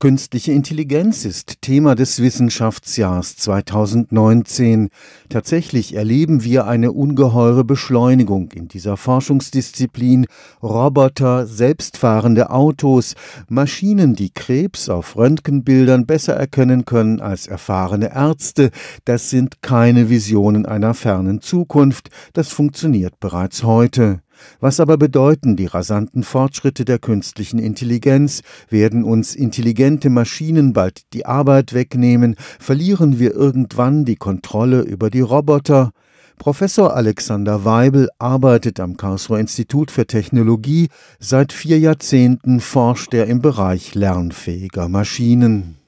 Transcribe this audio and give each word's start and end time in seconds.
Künstliche 0.00 0.52
Intelligenz 0.52 1.24
ist 1.24 1.60
Thema 1.60 1.96
des 1.96 2.22
Wissenschaftsjahrs 2.22 3.34
2019. 3.34 4.90
Tatsächlich 5.28 5.96
erleben 5.96 6.44
wir 6.44 6.68
eine 6.68 6.92
ungeheure 6.92 7.64
Beschleunigung 7.64 8.52
in 8.52 8.68
dieser 8.68 8.96
Forschungsdisziplin. 8.96 10.26
Roboter, 10.62 11.48
selbstfahrende 11.48 12.50
Autos, 12.50 13.16
Maschinen, 13.48 14.14
die 14.14 14.30
Krebs 14.30 14.88
auf 14.88 15.16
Röntgenbildern 15.16 16.06
besser 16.06 16.34
erkennen 16.34 16.84
können 16.84 17.20
als 17.20 17.48
erfahrene 17.48 18.14
Ärzte. 18.14 18.70
Das 19.04 19.30
sind 19.30 19.62
keine 19.62 20.08
Visionen 20.08 20.64
einer 20.64 20.94
fernen 20.94 21.40
Zukunft. 21.40 22.10
Das 22.34 22.50
funktioniert 22.50 23.18
bereits 23.18 23.64
heute. 23.64 24.20
Was 24.60 24.80
aber 24.80 24.96
bedeuten 24.96 25.56
die 25.56 25.66
rasanten 25.66 26.22
Fortschritte 26.22 26.84
der 26.84 26.98
künstlichen 26.98 27.58
Intelligenz? 27.58 28.42
Werden 28.68 29.04
uns 29.04 29.34
intelligente 29.34 30.10
Maschinen 30.10 30.72
bald 30.72 31.12
die 31.12 31.26
Arbeit 31.26 31.72
wegnehmen? 31.72 32.36
Verlieren 32.58 33.18
wir 33.18 33.34
irgendwann 33.34 34.04
die 34.04 34.16
Kontrolle 34.16 34.80
über 34.80 35.10
die 35.10 35.20
Roboter? 35.20 35.92
Professor 36.38 36.94
Alexander 36.94 37.64
Weibel 37.64 38.08
arbeitet 38.18 38.78
am 38.78 38.96
Karlsruher 38.96 39.40
Institut 39.40 39.90
für 39.90 40.06
Technologie. 40.06 40.88
Seit 41.18 41.52
vier 41.52 41.78
Jahrzehnten 41.78 42.60
forscht 42.60 43.12
er 43.12 43.26
im 43.26 43.42
Bereich 43.42 43.94
lernfähiger 43.94 44.88
Maschinen. 44.88 45.78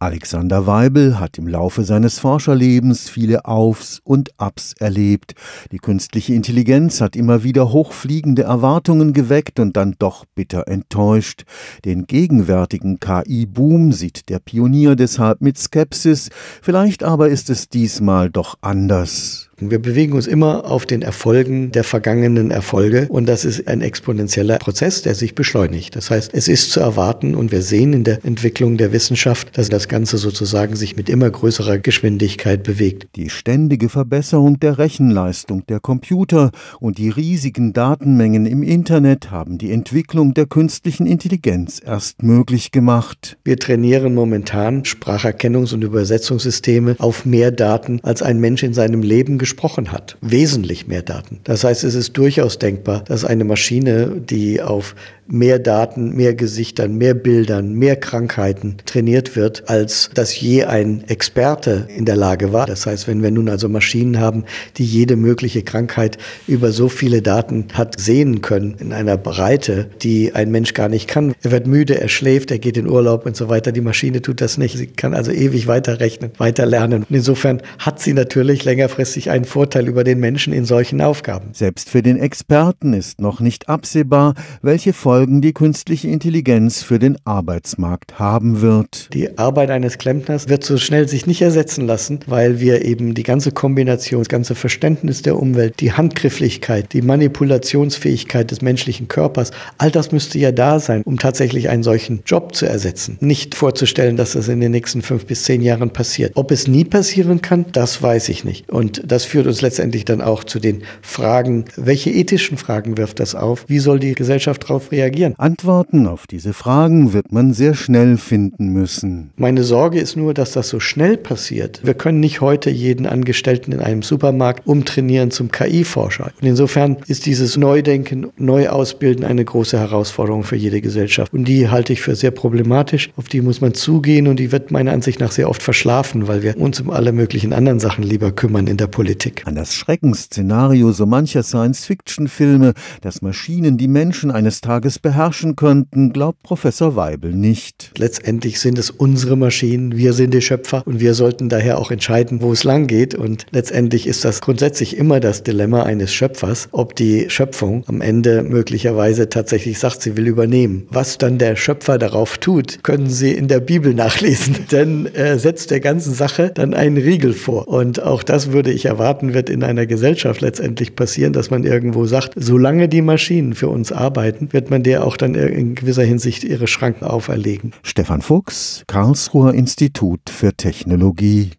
Alexander 0.00 0.64
Weibel 0.68 1.18
hat 1.18 1.38
im 1.38 1.48
Laufe 1.48 1.82
seines 1.82 2.20
Forscherlebens 2.20 3.08
viele 3.08 3.46
Aufs 3.46 4.00
und 4.04 4.30
Abs 4.38 4.74
erlebt. 4.78 5.34
Die 5.72 5.78
künstliche 5.78 6.34
Intelligenz 6.34 7.00
hat 7.00 7.16
immer 7.16 7.42
wieder 7.42 7.72
hochfliegende 7.72 8.44
Erwartungen 8.44 9.12
geweckt 9.12 9.58
und 9.58 9.76
dann 9.76 9.96
doch 9.98 10.24
bitter 10.36 10.68
enttäuscht. 10.68 11.42
Den 11.84 12.06
gegenwärtigen 12.06 13.00
KI-Boom 13.00 13.90
sieht 13.90 14.28
der 14.28 14.38
Pionier 14.38 14.94
deshalb 14.94 15.40
mit 15.40 15.58
Skepsis, 15.58 16.28
vielleicht 16.62 17.02
aber 17.02 17.28
ist 17.28 17.50
es 17.50 17.68
diesmal 17.68 18.30
doch 18.30 18.54
anders. 18.60 19.47
Wir 19.60 19.80
bewegen 19.80 20.12
uns 20.12 20.28
immer 20.28 20.70
auf 20.70 20.86
den 20.86 21.02
Erfolgen 21.02 21.72
der 21.72 21.82
vergangenen 21.82 22.52
Erfolge 22.52 23.06
und 23.08 23.26
das 23.26 23.44
ist 23.44 23.66
ein 23.66 23.80
exponentieller 23.80 24.58
Prozess, 24.58 25.02
der 25.02 25.16
sich 25.16 25.34
beschleunigt. 25.34 25.96
Das 25.96 26.10
heißt, 26.10 26.30
es 26.32 26.46
ist 26.46 26.70
zu 26.70 26.78
erwarten 26.78 27.34
und 27.34 27.50
wir 27.50 27.62
sehen 27.62 27.92
in 27.92 28.04
der 28.04 28.24
Entwicklung 28.24 28.76
der 28.76 28.92
Wissenschaft, 28.92 29.58
dass 29.58 29.68
das 29.68 29.88
Ganze 29.88 30.16
sozusagen 30.16 30.76
sich 30.76 30.96
mit 30.96 31.08
immer 31.08 31.28
größerer 31.28 31.78
Geschwindigkeit 31.78 32.62
bewegt. 32.62 33.08
Die 33.16 33.30
ständige 33.30 33.88
Verbesserung 33.88 34.60
der 34.60 34.78
Rechenleistung 34.78 35.66
der 35.66 35.80
Computer 35.80 36.52
und 36.78 36.98
die 36.98 37.08
riesigen 37.08 37.72
Datenmengen 37.72 38.46
im 38.46 38.62
Internet 38.62 39.32
haben 39.32 39.58
die 39.58 39.72
Entwicklung 39.72 40.34
der 40.34 40.46
künstlichen 40.46 41.08
Intelligenz 41.08 41.80
erst 41.84 42.22
möglich 42.22 42.70
gemacht. 42.70 43.38
Wir 43.42 43.58
trainieren 43.58 44.14
momentan 44.14 44.84
Spracherkennungs- 44.84 45.74
und 45.74 45.82
Übersetzungssysteme 45.82 46.94
auf 47.00 47.26
mehr 47.26 47.50
Daten, 47.50 47.98
als 48.04 48.22
ein 48.22 48.38
Mensch 48.38 48.62
in 48.62 48.72
seinem 48.72 49.02
Leben 49.02 49.38
gesprochen 49.48 49.92
hat. 49.92 50.18
Wesentlich 50.20 50.86
mehr 50.88 51.02
Daten. 51.02 51.40
Das 51.44 51.64
heißt, 51.64 51.82
es 51.84 51.94
ist 51.94 52.16
durchaus 52.18 52.58
denkbar, 52.58 53.04
dass 53.04 53.24
eine 53.24 53.44
Maschine, 53.44 54.20
die 54.20 54.60
auf 54.60 54.94
mehr 55.28 55.58
Daten, 55.58 56.16
mehr 56.16 56.34
Gesichtern, 56.34 56.94
mehr 56.94 57.14
Bildern, 57.14 57.74
mehr 57.74 57.96
Krankheiten 57.96 58.76
trainiert 58.86 59.36
wird, 59.36 59.68
als 59.68 60.10
dass 60.14 60.38
je 60.40 60.64
ein 60.64 61.04
Experte 61.08 61.86
in 61.94 62.06
der 62.06 62.16
Lage 62.16 62.52
war. 62.52 62.66
Das 62.66 62.86
heißt, 62.86 63.06
wenn 63.06 63.22
wir 63.22 63.30
nun 63.30 63.48
also 63.48 63.68
Maschinen 63.68 64.18
haben, 64.18 64.44
die 64.78 64.84
jede 64.84 65.16
mögliche 65.16 65.62
Krankheit 65.62 66.16
über 66.46 66.72
so 66.72 66.88
viele 66.88 67.20
Daten 67.20 67.66
hat 67.74 68.00
sehen 68.00 68.40
können, 68.40 68.76
in 68.78 68.92
einer 68.92 69.18
Breite, 69.18 69.88
die 70.02 70.34
ein 70.34 70.50
Mensch 70.50 70.72
gar 70.74 70.88
nicht 70.88 71.08
kann. 71.08 71.34
Er 71.42 71.50
wird 71.50 71.66
müde, 71.66 72.00
er 72.00 72.08
schläft, 72.08 72.50
er 72.50 72.58
geht 72.58 72.76
in 72.76 72.88
Urlaub 72.88 73.26
und 73.26 73.36
so 73.36 73.48
weiter. 73.48 73.70
Die 73.72 73.80
Maschine 73.80 74.22
tut 74.22 74.40
das 74.40 74.56
nicht. 74.56 74.76
Sie 74.78 74.86
kann 74.86 75.12
also 75.12 75.30
ewig 75.30 75.66
weiterrechnen, 75.66 76.30
weiter 76.38 76.64
lernen. 76.64 77.04
Und 77.08 77.14
insofern 77.14 77.60
hat 77.78 78.00
sie 78.00 78.14
natürlich 78.14 78.64
längerfristig 78.64 79.30
einen 79.30 79.44
Vorteil 79.44 79.88
über 79.88 80.04
den 80.04 80.20
Menschen 80.20 80.52
in 80.52 80.64
solchen 80.64 81.00
Aufgaben. 81.00 81.50
Selbst 81.52 81.90
für 81.90 82.02
den 82.02 82.18
Experten 82.18 82.94
ist 82.94 83.20
noch 83.20 83.40
nicht 83.40 83.68
absehbar, 83.68 84.34
welche 84.62 84.92
Folgen 84.92 85.17
Folgen 85.18 85.40
die 85.40 85.52
künstliche 85.52 86.06
Intelligenz 86.06 86.84
für 86.84 87.00
den 87.00 87.16
Arbeitsmarkt 87.24 88.20
haben 88.20 88.60
wird. 88.60 89.12
Die 89.14 89.36
Arbeit 89.36 89.68
eines 89.68 89.98
Klempners 89.98 90.48
wird 90.48 90.62
so 90.62 90.76
schnell 90.76 91.08
sich 91.08 91.26
nicht 91.26 91.42
ersetzen 91.42 91.88
lassen, 91.88 92.20
weil 92.28 92.60
wir 92.60 92.84
eben 92.84 93.14
die 93.14 93.24
ganze 93.24 93.50
Kombination, 93.50 94.20
das 94.20 94.28
ganze 94.28 94.54
Verständnis 94.54 95.22
der 95.22 95.36
Umwelt, 95.36 95.80
die 95.80 95.90
Handgrifflichkeit, 95.90 96.92
die 96.92 97.02
Manipulationsfähigkeit 97.02 98.48
des 98.52 98.62
menschlichen 98.62 99.08
Körpers, 99.08 99.50
all 99.76 99.90
das 99.90 100.12
müsste 100.12 100.38
ja 100.38 100.52
da 100.52 100.78
sein, 100.78 101.02
um 101.02 101.18
tatsächlich 101.18 101.68
einen 101.68 101.82
solchen 101.82 102.20
Job 102.24 102.54
zu 102.54 102.66
ersetzen. 102.66 103.16
Nicht 103.18 103.56
vorzustellen, 103.56 104.16
dass 104.16 104.34
das 104.34 104.46
in 104.46 104.60
den 104.60 104.70
nächsten 104.70 105.02
fünf 105.02 105.26
bis 105.26 105.42
zehn 105.42 105.62
Jahren 105.62 105.90
passiert. 105.90 106.30
Ob 106.36 106.52
es 106.52 106.68
nie 106.68 106.84
passieren 106.84 107.42
kann, 107.42 107.64
das 107.72 108.00
weiß 108.00 108.28
ich 108.28 108.44
nicht. 108.44 108.70
Und 108.70 109.02
das 109.04 109.24
führt 109.24 109.48
uns 109.48 109.62
letztendlich 109.62 110.04
dann 110.04 110.20
auch 110.20 110.44
zu 110.44 110.60
den 110.60 110.84
Fragen, 111.02 111.64
welche 111.74 112.10
ethischen 112.10 112.56
Fragen 112.56 112.96
wirft 112.98 113.18
das 113.18 113.34
auf? 113.34 113.64
Wie 113.66 113.80
soll 113.80 113.98
die 113.98 114.14
Gesellschaft 114.14 114.62
darauf 114.62 114.92
reagieren? 114.92 115.07
Reagieren? 115.08 115.34
Antworten 115.38 116.06
auf 116.06 116.26
diese 116.26 116.52
Fragen 116.52 117.12
wird 117.12 117.32
man 117.32 117.52
sehr 117.52 117.74
schnell 117.74 118.16
finden 118.16 118.68
müssen. 118.68 119.30
Meine 119.36 119.64
Sorge 119.64 120.00
ist 120.00 120.16
nur, 120.16 120.34
dass 120.34 120.52
das 120.52 120.68
so 120.68 120.80
schnell 120.80 121.16
passiert. 121.16 121.80
Wir 121.84 121.94
können 121.94 122.20
nicht 122.20 122.40
heute 122.40 122.70
jeden 122.70 123.06
Angestellten 123.06 123.72
in 123.72 123.80
einem 123.80 124.02
Supermarkt 124.02 124.66
umtrainieren 124.66 125.30
zum 125.30 125.50
KI-Forscher. 125.50 126.30
Und 126.40 126.46
insofern 126.46 126.98
ist 127.06 127.26
dieses 127.26 127.56
Neudenken, 127.56 128.28
Neuausbilden 128.36 129.24
eine 129.24 129.44
große 129.44 129.78
Herausforderung 129.78 130.44
für 130.44 130.56
jede 130.56 130.80
Gesellschaft. 130.80 131.32
Und 131.32 131.46
die 131.46 131.68
halte 131.68 131.92
ich 131.92 132.02
für 132.02 132.14
sehr 132.14 132.30
problematisch. 132.30 133.10
Auf 133.16 133.28
die 133.28 133.40
muss 133.40 133.60
man 133.60 133.74
zugehen 133.74 134.26
und 134.26 134.38
die 134.38 134.52
wird 134.52 134.70
meiner 134.70 134.92
Ansicht 134.92 135.20
nach 135.20 135.32
sehr 135.32 135.48
oft 135.48 135.62
verschlafen, 135.62 136.28
weil 136.28 136.42
wir 136.42 136.56
uns 136.58 136.80
um 136.80 136.90
alle 136.90 137.12
möglichen 137.12 137.52
anderen 137.52 137.80
Sachen 137.80 138.04
lieber 138.04 138.32
kümmern 138.32 138.66
in 138.66 138.76
der 138.76 138.86
Politik. 138.86 139.42
An 139.46 139.54
das 139.54 139.74
Schreckensszenario 139.74 140.92
so 140.92 141.06
mancher 141.06 141.42
Science-Fiction-Filme, 141.42 142.74
dass 143.00 143.22
Maschinen 143.22 143.78
die 143.78 143.88
Menschen 143.88 144.30
eines 144.30 144.60
Tages 144.60 144.97
beherrschen 145.02 145.56
könnten, 145.56 146.12
glaubt 146.12 146.42
Professor 146.42 146.96
Weibel 146.96 147.32
nicht. 147.32 147.92
Letztendlich 147.96 148.60
sind 148.60 148.78
es 148.78 148.90
unsere 148.90 149.36
Maschinen, 149.36 149.96
wir 149.96 150.12
sind 150.12 150.34
die 150.34 150.42
Schöpfer 150.42 150.82
und 150.86 151.00
wir 151.00 151.14
sollten 151.14 151.48
daher 151.48 151.78
auch 151.78 151.90
entscheiden, 151.90 152.40
wo 152.40 152.52
es 152.52 152.64
lang 152.64 152.86
geht. 152.86 153.14
Und 153.14 153.46
letztendlich 153.50 154.06
ist 154.06 154.24
das 154.24 154.40
grundsätzlich 154.40 154.96
immer 154.96 155.20
das 155.20 155.42
Dilemma 155.42 155.82
eines 155.82 156.12
Schöpfers, 156.12 156.68
ob 156.72 156.94
die 156.94 157.30
Schöpfung 157.30 157.84
am 157.86 158.00
Ende 158.00 158.42
möglicherweise 158.42 159.28
tatsächlich 159.28 159.78
sagt, 159.78 160.02
sie 160.02 160.16
will 160.16 160.26
übernehmen. 160.26 160.86
Was 160.90 161.18
dann 161.18 161.38
der 161.38 161.56
Schöpfer 161.56 161.98
darauf 161.98 162.38
tut, 162.38 162.82
können 162.82 163.08
Sie 163.08 163.32
in 163.32 163.48
der 163.48 163.60
Bibel 163.60 163.94
nachlesen, 163.94 164.56
denn 164.72 165.08
er 165.12 165.38
setzt 165.38 165.70
der 165.70 165.80
ganzen 165.80 166.14
Sache 166.14 166.50
dann 166.54 166.74
einen 166.74 166.96
Riegel 166.96 167.32
vor. 167.32 167.68
Und 167.68 168.02
auch 168.02 168.22
das 168.22 168.52
würde 168.52 168.72
ich 168.72 168.86
erwarten, 168.86 169.34
wird 169.34 169.50
in 169.50 169.62
einer 169.62 169.86
Gesellschaft 169.86 170.40
letztendlich 170.40 170.96
passieren, 170.96 171.32
dass 171.32 171.50
man 171.50 171.64
irgendwo 171.64 172.06
sagt, 172.06 172.32
solange 172.36 172.88
die 172.88 173.02
Maschinen 173.02 173.54
für 173.54 173.68
uns 173.68 173.92
arbeiten, 173.92 174.52
wird 174.52 174.70
man 174.70 174.82
der 174.88 175.04
auch 175.04 175.18
dann 175.18 175.34
in 175.34 175.74
gewisser 175.74 176.02
Hinsicht 176.02 176.44
ihre 176.44 176.66
Schranken 176.66 177.04
auferlegen. 177.04 177.74
Stefan 177.82 178.22
Fuchs, 178.22 178.84
Karlsruher 178.86 179.52
Institut 179.52 180.30
für 180.30 180.54
Technologie. 180.54 181.50